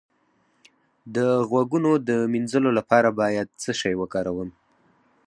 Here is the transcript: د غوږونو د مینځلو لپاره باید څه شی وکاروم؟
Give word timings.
د 1.15 1.17
غوږونو 1.49 1.91
د 2.07 2.09
مینځلو 2.31 2.69
لپاره 2.79 3.09
باید 3.19 3.47
څه 3.61 3.71
شی 3.79 3.93
وکاروم؟ 4.01 4.49